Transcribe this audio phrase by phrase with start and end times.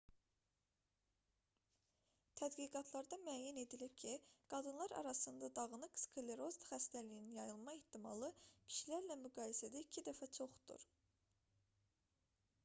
[2.39, 4.13] tədqiqatlarda müəyyən edilib ki
[4.55, 10.89] qadınlar arasında dağınıq skleroz xəstəliyinin yayılma ehtimalı kişilərlə müqayisədə iki dəfə çoxdur